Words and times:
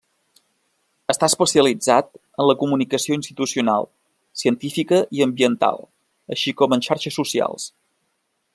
Està 1.13 1.27
especialitzat 1.31 2.09
en 2.43 2.49
la 2.51 2.55
comunicació 2.63 3.17
institucional, 3.19 3.87
científica 4.45 5.03
i 5.19 5.23
ambiental, 5.27 5.87
així 6.37 6.55
com 6.63 6.75
en 6.79 6.87
xarxes 6.89 7.21
socials. 7.23 7.69